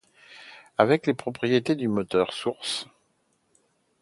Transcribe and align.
Avec 0.79 1.05
les 1.05 1.13
propriétés 1.13 1.75
du 1.75 1.87
moteur 1.87 2.33
Source. 2.33 2.87